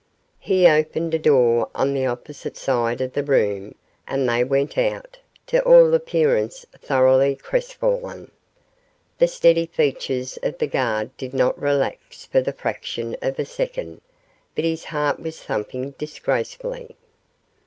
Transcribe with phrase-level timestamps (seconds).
[0.39, 3.75] He opened a door on the opposite side of the room,
[4.07, 8.31] and they went out, to all appearance thoroughly crestfallen.
[9.19, 14.01] The steady features of the guard did not relax for the fraction of a second,
[14.55, 16.95] but his heart was thumping disgracefully.